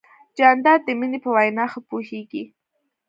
[0.37, 2.43] جانداد د مینې په وینا ښه پوهېږي.